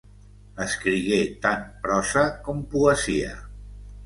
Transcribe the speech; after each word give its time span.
Escrigué 0.63 1.19
tant 1.43 1.67
prosa 1.85 2.25
com 2.49 2.65
poesia. 2.73 3.39